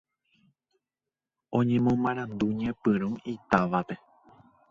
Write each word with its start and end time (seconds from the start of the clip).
Oñemoarandu 1.57 2.47
ñepyrũ 2.59 3.09
itávape 3.33 3.95